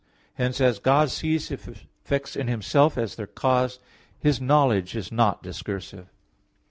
Hence 0.33 0.59
as 0.59 0.79
God 0.79 1.11
sees 1.11 1.49
His 1.49 1.67
effects 1.67 2.35
in 2.35 2.47
Himself 2.47 2.97
as 2.97 3.13
their 3.17 3.27
cause, 3.27 3.77
His 4.19 4.41
knowledge 4.41 4.95
is 4.95 5.11
not 5.11 5.43
discursive. 5.43 6.07